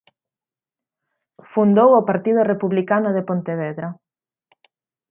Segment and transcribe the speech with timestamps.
[1.51, 3.89] Fundou o Partido Republicano de Pontevedra.